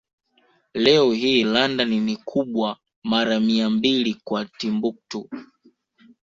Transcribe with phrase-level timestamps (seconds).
[0.73, 5.29] Leo hii London ni kubwa mara mia mbili kwa Timbuktu